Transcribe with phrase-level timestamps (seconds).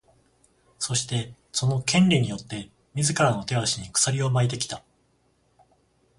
[0.79, 4.83] そして、その「権利」によって自らの手足に鎖を巻いてきた。